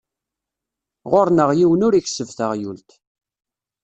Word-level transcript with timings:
Ɣur-neɣ 1.11 1.49
yiwen 1.57 1.85
ur 1.87 1.93
ikesseb 1.95 2.29
taɣyult. 2.37 2.89